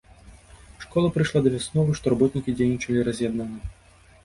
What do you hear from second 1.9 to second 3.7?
што работнікі дзейнічалі раз'яднана.